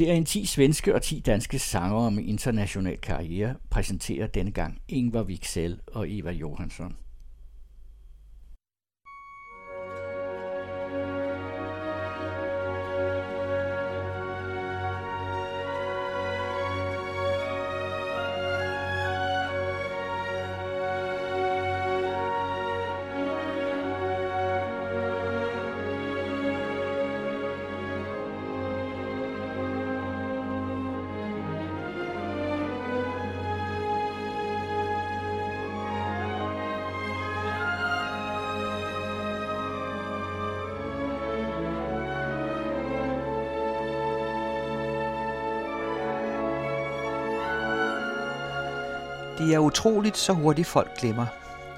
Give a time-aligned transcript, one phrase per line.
[0.00, 5.80] Serien 10 svenske og 10 danske sangere med international karriere præsenterer denne gang Ingvar Wixell
[5.86, 6.96] og Eva Johansson.
[49.80, 51.26] Utroligt, så hurtigt folk glemmer.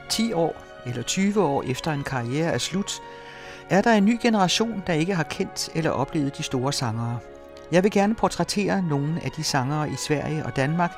[0.09, 0.57] 10 år
[0.87, 2.93] eller 20 år efter en karriere er slut,
[3.71, 7.19] er der en ny generation, der ikke har kendt eller oplevet de store sangere.
[7.73, 10.93] Jeg vil gerne portrættere nogle af de sangere i Sverige og Danmark,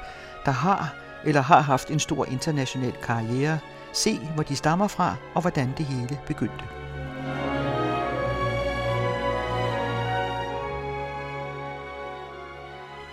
[0.44, 3.58] der har eller har haft en stor international karriere,
[3.92, 6.73] se hvor de stammer fra og hvordan det hele begyndte.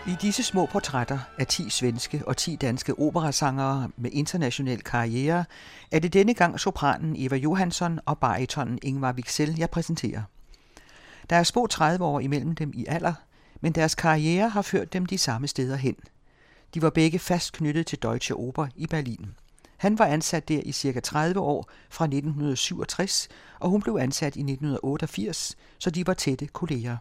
[0.07, 5.45] I disse små portrætter af 10 svenske og 10 danske operasangere med international karriere,
[5.91, 10.21] er det denne gang sopranen Eva Johansson og baritonen Ingvar Wixell, jeg præsenterer.
[11.29, 13.13] Der er små 30 år imellem dem i alder,
[13.61, 15.95] men deres karriere har ført dem de samme steder hen.
[16.73, 19.25] De var begge fast knyttet til Deutsche Oper i Berlin.
[19.77, 23.27] Han var ansat der i cirka 30 år fra 1967,
[23.59, 26.97] og hun blev ansat i 1988, så de var tætte kolleger.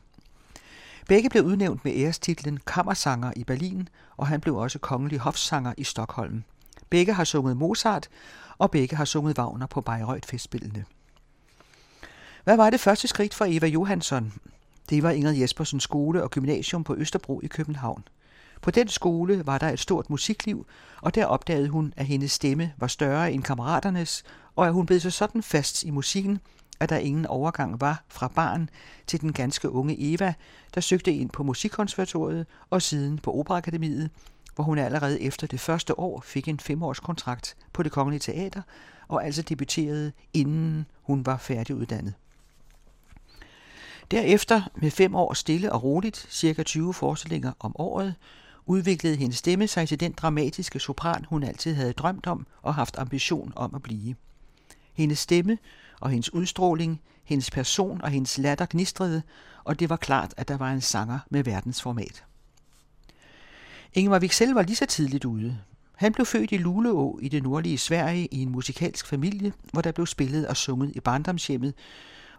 [1.10, 5.84] Begge blev udnævnt med ærestitlen Kammersanger i Berlin, og han blev også kongelig hofsanger i
[5.84, 6.42] Stockholm.
[6.90, 8.08] Begge har sunget Mozart,
[8.58, 10.84] og begge har sunget Wagner på Bayreuth-festspillene.
[12.44, 14.32] Hvad var det første skridt for Eva Johansson?
[14.90, 18.04] Det var Ingrid Jespersens skole og gymnasium på Østerbro i København.
[18.62, 20.66] På den skole var der et stort musikliv,
[21.00, 24.24] og der opdagede hun, at hendes stemme var større end kammeraternes,
[24.56, 26.40] og at hun blev så sådan fast i musikken,
[26.80, 28.70] at der ingen overgang var fra barn
[29.06, 30.34] til den ganske unge Eva,
[30.74, 34.10] der søgte ind på Musikkonservatoriet og siden på Operakademiet,
[34.54, 38.62] hvor hun allerede efter det første år fik en femårskontrakt på det Kongelige Teater
[39.08, 42.14] og altså debuterede, inden hun var færdiguddannet.
[44.10, 48.14] Derefter, med fem år stille og roligt, cirka 20 forestillinger om året,
[48.66, 52.98] udviklede hendes stemme sig til den dramatiske sopran, hun altid havde drømt om og haft
[52.98, 54.14] ambition om at blive.
[55.00, 55.58] Hendes stemme
[56.00, 59.22] og hendes udstråling, hendes person og hendes latter gnistrede,
[59.64, 62.24] og det var klart, at der var en sanger med verdensformat.
[63.94, 65.58] Ingvar Wixell var lige så tidligt ude.
[65.96, 69.92] Han blev født i Luleå i det nordlige Sverige i en musikalsk familie, hvor der
[69.92, 71.74] blev spillet og sunget i barndomshjemmet,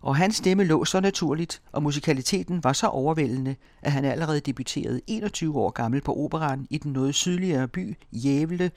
[0.02, 5.02] og hans stemme lå så naturligt, og musikaliteten var så overvældende, at han allerede debuterede
[5.08, 8.72] 21 år gammel på operan i den noget sydligere by Jævle,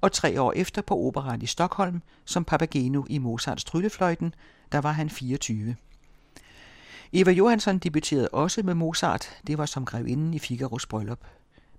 [0.00, 4.34] og tre år efter på operan i Stockholm som Papageno i Mozarts Tryllefløjten,
[4.72, 5.76] der var han 24.
[7.12, 11.20] Eva Johansson debuterede også med Mozart, det var som grevinden i Figaros bryllup.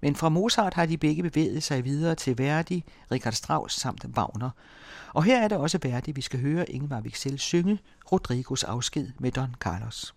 [0.01, 4.49] Men fra Mozart har de begge bevæget sig videre til Verdi, Richard Strauss samt Wagner.
[5.13, 7.79] Og her er det også Verdi, vi skal høre Ingemar Wixell synge
[8.11, 10.16] Rodrigos afsked med Don Carlos.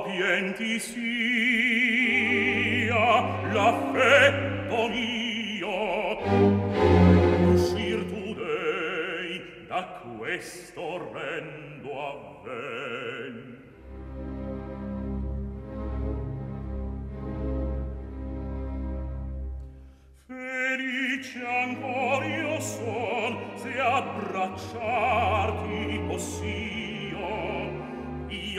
[0.00, 0.96] sapienti sia
[3.52, 6.18] l'affetto mio
[7.52, 9.82] uscir tu dei da
[10.16, 13.36] questo orrendo avven
[20.26, 26.79] felice ancor io son se abbracciarti possibile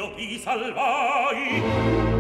[0.02, 2.11] io ti salvai.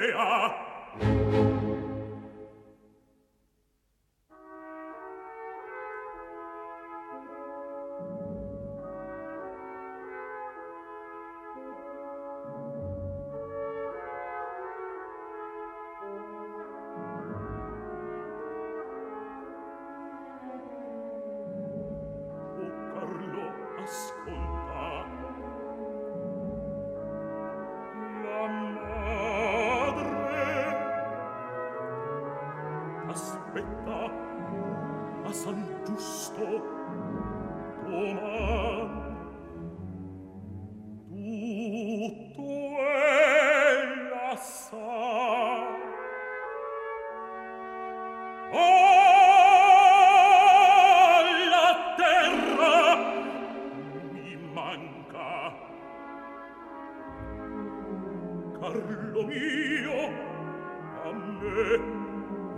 [0.00, 0.63] Dea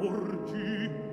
[0.06, 1.05] orgi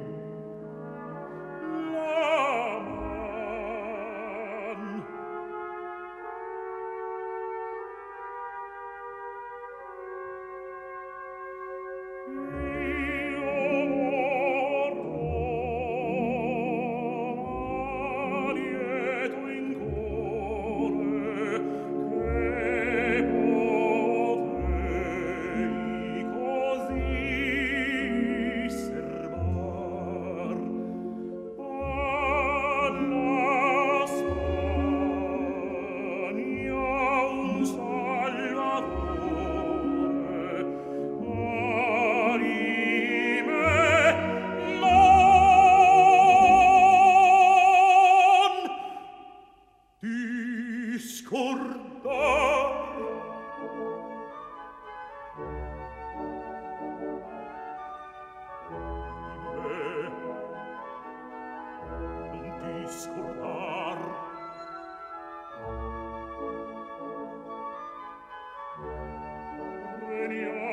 [70.28, 70.73] venia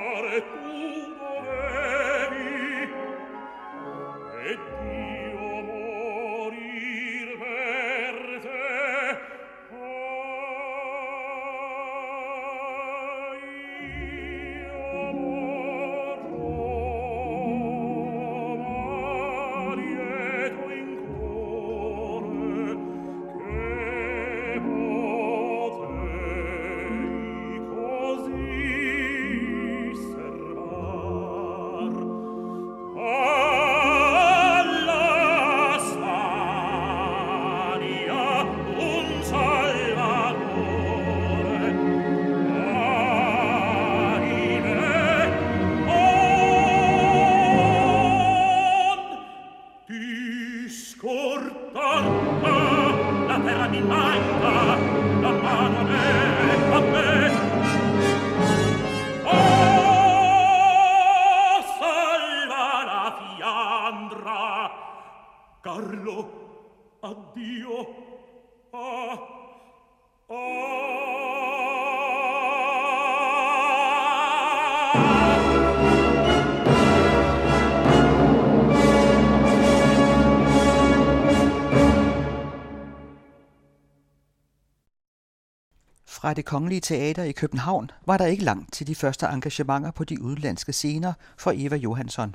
[86.21, 90.05] Fra det kongelige teater i København var der ikke langt til de første engagementer på
[90.05, 92.35] de udenlandske scener for Eva Johansson.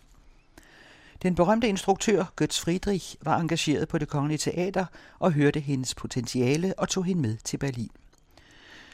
[1.23, 4.85] Den berømte instruktør Götz Friedrich var engageret på det kongelige teater
[5.19, 7.91] og hørte hendes potentiale og tog hende med til Berlin.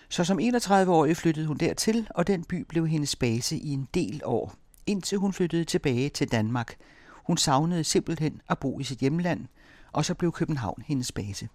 [0.09, 4.21] Så som 31-årig flyttede hun dertil, og den by blev hendes base i en del
[4.25, 4.53] år,
[4.85, 6.75] indtil hun flyttede tilbage til Danmark.
[7.13, 9.47] Hun savnede simpelthen at bo i sit hjemland,
[9.91, 11.49] og så blev København hendes base.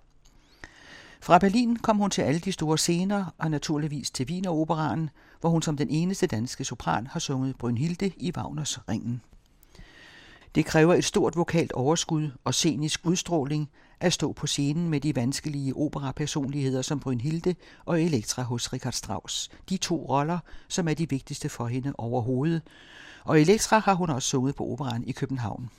[1.27, 5.63] Fra Berlin kom hun til alle de store scener og naturligvis til Wieneroperaen, hvor hun
[5.63, 9.23] som den eneste danske sopran har sunget Brynhilde i Wagners Ringen.
[10.55, 13.69] Det kræver et stort vokalt overskud og scenisk udstråling
[14.01, 17.55] at stå på scenen med de vanskelige operapersonligheder som Brynhilde
[17.85, 19.51] og Elektra hos Richard Strauss.
[19.69, 22.63] De to roller, som er de vigtigste for hende overhovedet.
[23.25, 25.71] Og Elektra har hun også sunget på operan i København.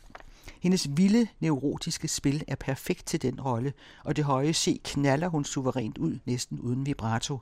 [0.62, 3.74] Hendes vilde, neurotiske spil er perfekt til den rolle,
[4.04, 7.40] og det høje C knaller hun suverænt ud, næsten uden vibrato.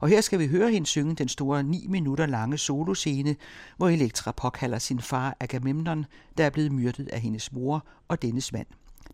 [0.00, 3.36] Og her skal vi høre hende synge den store 9 minutter lange soloscene,
[3.76, 6.06] hvor Elektra påkalder sin far Agamemnon,
[6.38, 8.66] der er blevet myrdet af hendes mor og dennes mand.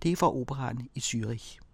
[0.02, 1.67] Det er fra operaen i Zürich.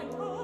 [0.00, 0.39] my God.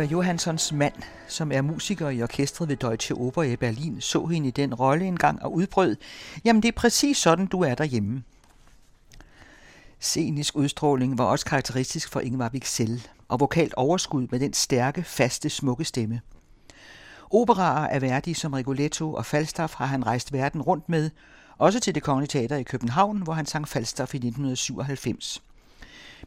[0.00, 0.94] Eva Johanssons mand,
[1.28, 5.04] som er musiker i orkestret ved Deutsche Oper i Berlin, så hende i den rolle
[5.04, 5.96] engang og udbrød,
[6.44, 8.22] jamen det er præcis sådan, du er derhjemme.
[9.98, 15.50] Scenisk udstråling var også karakteristisk for Ingvar Wicksell, og vokalt overskud med den stærke, faste,
[15.50, 16.20] smukke stemme.
[17.30, 21.10] Operaer af værdige som Rigoletto og Falstaff har han rejst verden rundt med,
[21.58, 25.42] også til det Kongelige Teater i København, hvor han sang Falstaff i 1997.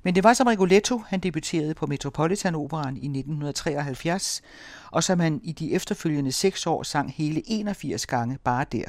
[0.03, 4.41] Men det var som Rigoletto, han debuterede på Metropolitan Operan i 1973,
[4.91, 8.85] og som han i de efterfølgende seks år sang hele 81 gange bare der.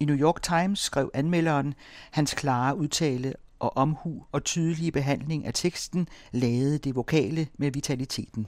[0.00, 1.74] I New York Times skrev anmelderen,
[2.10, 8.46] hans klare udtale og omhu og tydelige behandling af teksten lagede det vokale med vitaliteten.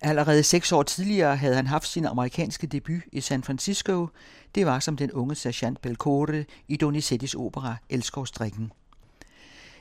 [0.00, 4.08] Allerede seks år tidligere havde han haft sin amerikanske debut i San Francisco.
[4.54, 8.72] Det var som den unge sergeant Belcore i Donizettis opera Elskovsdrikken.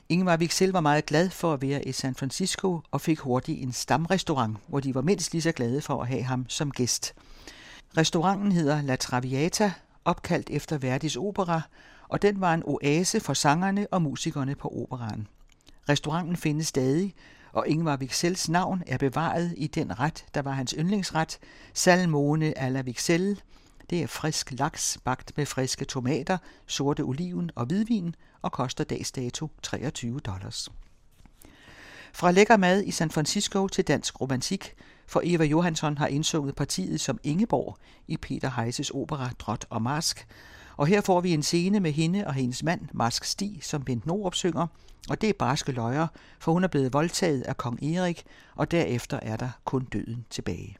[0.09, 3.71] Ingmar Wicksell var meget glad for at være i San Francisco og fik hurtigt en
[3.71, 7.13] stamrestaurant, hvor de var mindst lige så glade for at have ham som gæst.
[7.97, 9.73] Restauranten hedder La Traviata,
[10.05, 11.61] opkaldt efter Verdis opera,
[12.07, 15.27] og den var en oase for sangerne og musikerne på operaen.
[15.89, 17.13] Restauranten findes stadig,
[17.53, 21.39] og Ingvar Wixells navn er bevaret i den ret, der var hans yndlingsret,
[21.73, 23.35] salmone alla la
[23.89, 29.11] det er frisk laks bagt med friske tomater, sorte oliven og hvidvin og koster dags
[29.11, 30.69] dato 23 dollars.
[32.13, 34.73] Fra lækker mad i San Francisco til dansk romantik,
[35.07, 40.27] for Eva Johansson har indsunget partiet som Ingeborg i Peter Heises opera Drot og Mask,
[40.77, 44.05] og her får vi en scene med hende og hendes mand, Mask Sti, som Bent
[44.05, 44.67] Norup synger,
[45.09, 46.07] og det er barske løjer,
[46.39, 48.23] for hun er blevet voldtaget af kong Erik,
[48.55, 50.77] og derefter er der kun døden tilbage.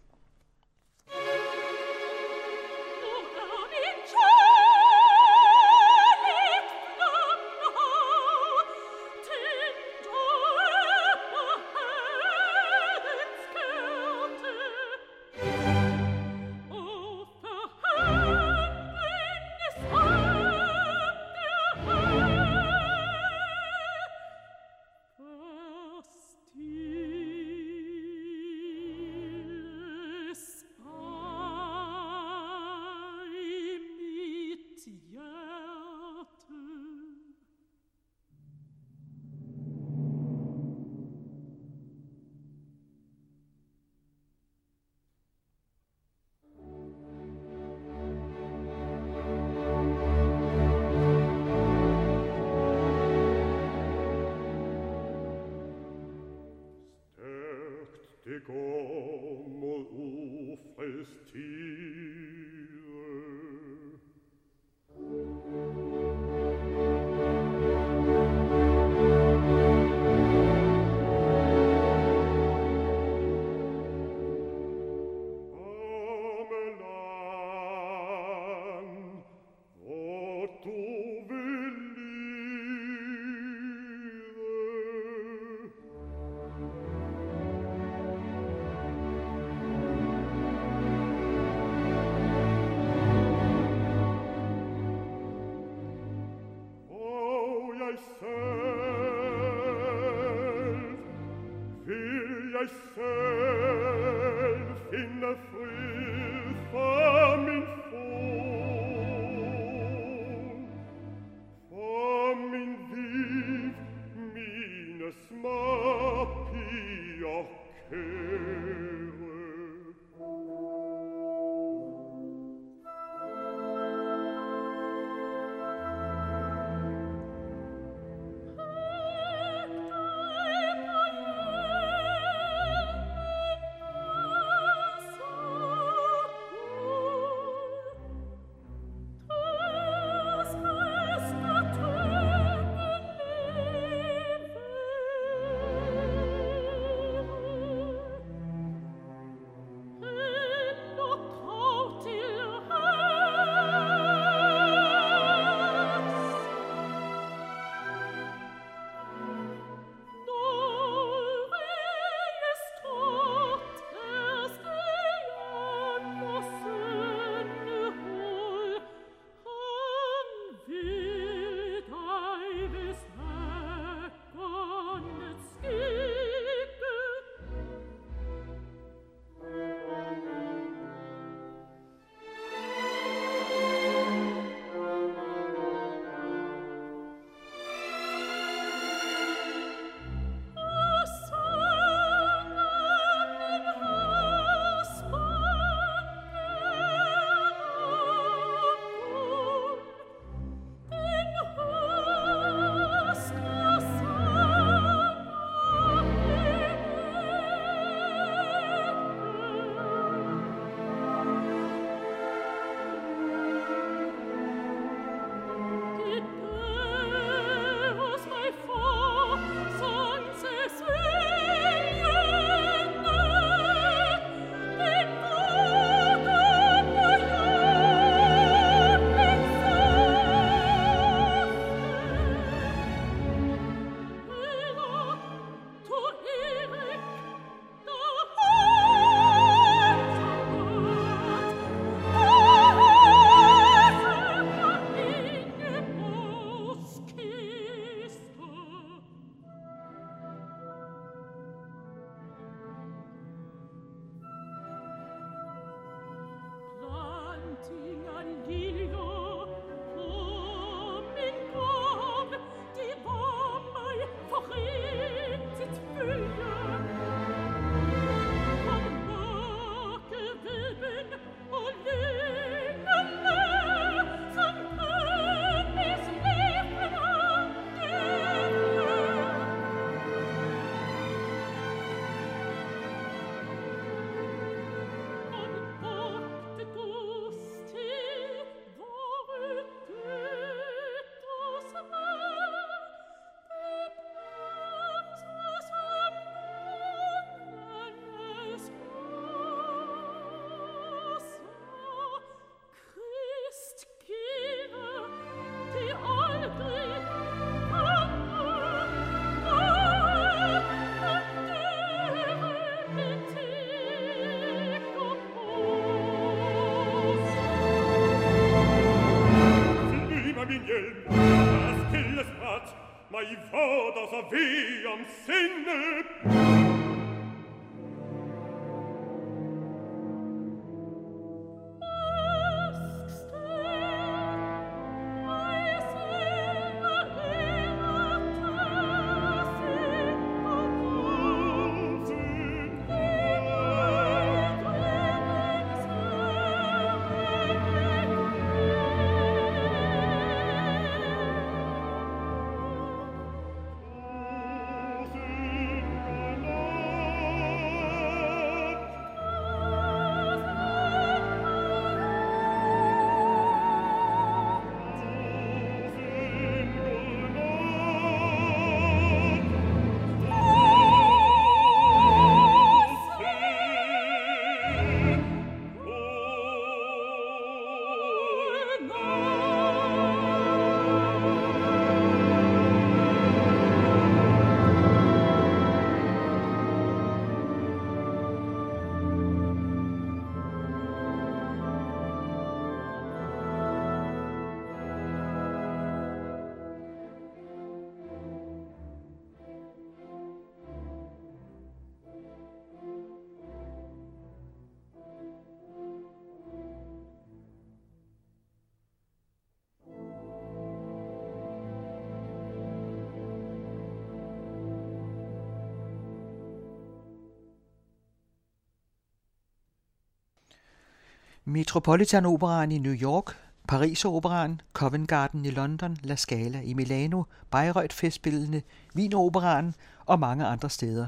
[421.50, 427.24] Metropolitan Operaen i New York, Paris Operaen, Covent Garden i London, La Scala i Milano,
[427.52, 428.62] Bayreuth Festspillene,
[428.96, 429.74] Wien Operaen
[430.06, 431.08] og mange andre steder.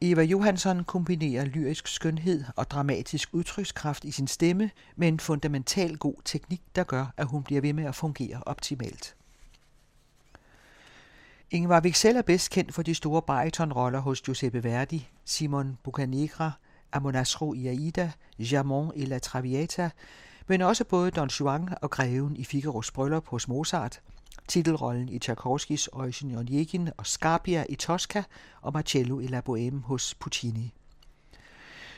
[0.00, 6.16] Eva Johansson kombinerer lyrisk skønhed og dramatisk udtrykskraft i sin stemme med en fundamental god
[6.24, 9.16] teknik, der gør, at hun bliver ved med at fungere optimalt.
[11.50, 16.52] Ingvar Wixell er bedst kendt for de store baritonroller hos Giuseppe Verdi, Simon Boccanegra,
[16.92, 19.90] Amonasro i Aida, Jamon i La Traviata,
[20.46, 24.00] men også både Don Juan og Greven i Figaros bryllup hos Mozart,
[24.48, 28.22] titelrollen i Tchaikovskis Eugen Onegin og Scarpia i Tosca
[28.62, 30.74] og Marcello i La Bohème hos Puccini.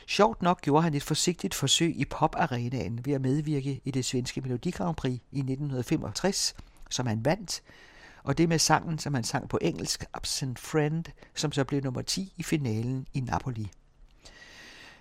[0.07, 4.41] Sjovt nok gjorde han et forsigtigt forsøg i poparenaen ved at medvirke i det svenske
[4.41, 6.55] Melodi Grand Prix i 1965,
[6.89, 7.61] som han vandt,
[8.23, 12.01] og det med sangen, som han sang på engelsk, Absent Friend, som så blev nummer
[12.01, 13.71] 10 i finalen i Napoli.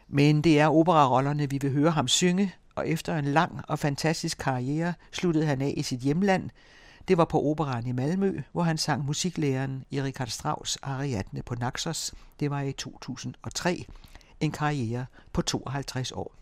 [0.08, 4.38] Men det er operarollerne, vi vil høre ham synge, og efter en lang og fantastisk
[4.38, 6.50] karriere sluttede han af i sit hjemland.
[7.08, 11.54] Det var på operan i Malmø, hvor han sang musiklæreren i Richard Strauss Ariadne på
[11.54, 12.14] Naxos.
[12.40, 13.84] Det var i 2003.
[14.40, 16.34] En karriere på 52 år.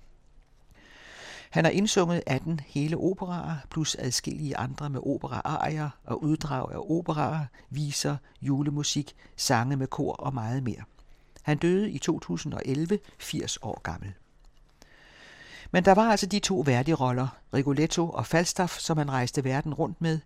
[1.50, 7.44] Han har indsunget 18 hele operaer, plus adskillige andre med operaarier og uddrag af operaer,
[7.70, 10.82] viser, julemusik, sange med kor og meget mere.
[11.46, 14.12] Han døde i 2011, 80 år gammel.
[15.70, 20.00] Men der var altså de to værdiroller, Rigoletto og Falstaff, som han rejste verden rundt
[20.00, 20.20] med.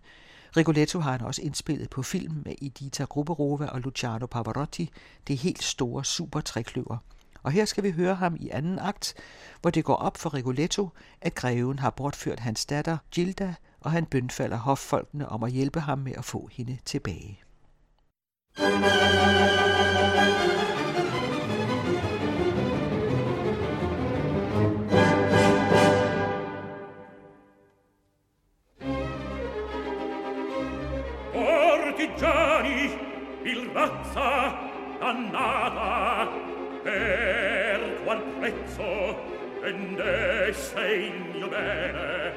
[0.57, 4.91] Rigoletto har han også indspillet på film med Edita Gruberova og Luciano Pavarotti,
[5.27, 6.97] det helt store supertrækløver.
[7.43, 9.13] Og her skal vi høre ham i anden akt,
[9.61, 10.89] hvor det går op for Rigoletto,
[11.21, 15.99] at greven har bortført hans datter Gilda, og han bønfalder hoffolkene om at hjælpe ham
[15.99, 17.43] med at få hende tilbage.
[20.31, 20.80] partigiani
[40.51, 42.33] e segno bene.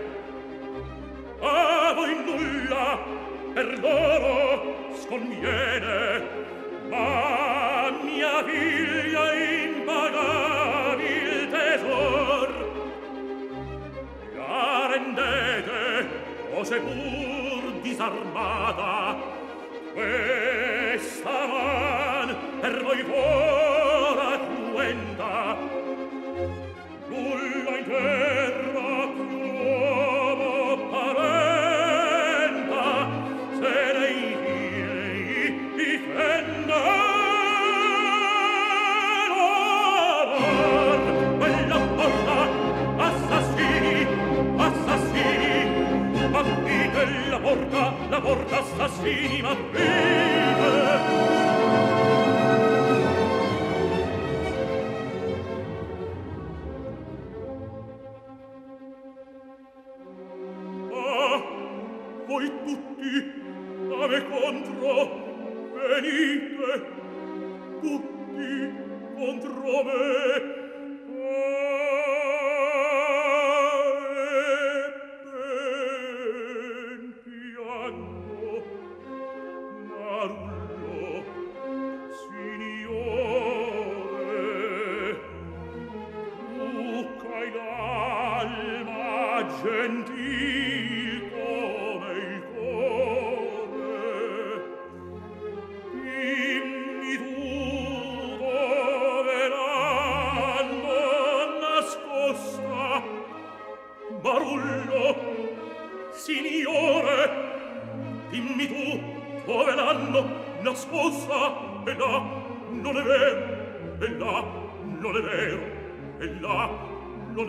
[1.40, 2.98] A voi nulla
[3.52, 6.22] per loro sconviene
[6.88, 9.34] ma mia figlia
[9.66, 12.50] impagabil tesor.
[14.36, 16.08] La rendete
[16.54, 19.33] o se pur disarmata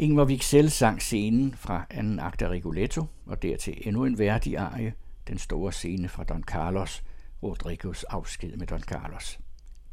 [0.00, 4.92] Ingvar Wicksell sang scenen fra anden akt af Rigoletto, og dertil endnu en værdig arie,
[5.28, 7.04] den store scene fra Don Carlos,
[7.42, 9.38] Rodrigos afsked med Don Carlos.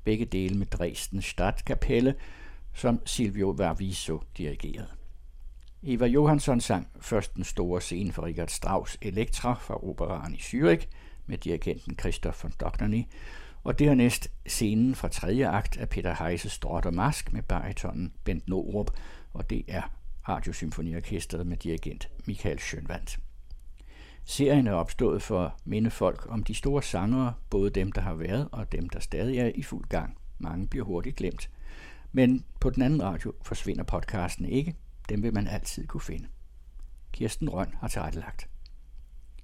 [0.06, 2.16] Begge dele med Dresden Stadtkapelle,
[2.74, 4.88] som Silvio Varviso dirigerede.
[5.84, 10.88] Eva Johansson sang først den store scene for Richard Strauss Elektra fra operaen i Zürich
[11.26, 13.03] med dirigenten Christoph von Dognany,
[13.64, 18.47] og dernæst scenen fra tredje akt af Peter Heises Drot og Mask med baritonen Bent
[18.47, 18.91] Norup,
[19.34, 19.82] og det er
[20.30, 23.24] Radiosymfoniorkestret med dirigent Michael Schönwandt.
[24.26, 28.13] Serien er opstået for at minde folk om de store sangere, både dem, der har
[28.13, 30.17] været og dem, der stadig er i fuld gang.
[30.39, 31.49] Mange bliver hurtigt glemt.
[32.11, 34.76] Men på den anden radio forsvinder podcasten ikke.
[35.09, 36.28] Dem vil man altid kunne finde.
[37.11, 38.49] Kirsten Røn har tilrettelagt.